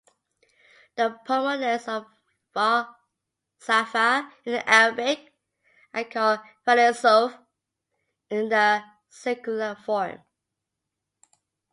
The 0.95 1.09
proponents 1.25 1.87
of 1.87 2.07
falsafa 2.55 4.31
in 4.45 4.53
Arabic 4.65 5.31
are 5.93 6.05
called 6.05 6.39
"faylasuf" 6.65 7.37
in 8.31 8.49
the 8.49 8.83
singular 9.11 9.75
form. 9.75 10.23